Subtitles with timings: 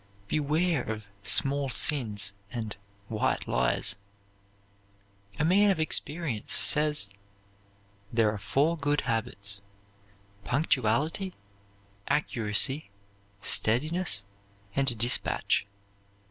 [0.27, 2.75] Beware of "small sins" and
[3.07, 3.97] "white lies."
[5.37, 7.07] A man of experience says:
[8.11, 9.61] "There are four good habits,
[10.43, 11.35] punctuality,
[12.07, 12.89] accuracy,
[13.43, 14.23] steadiness,
[14.75, 15.67] and dispatch.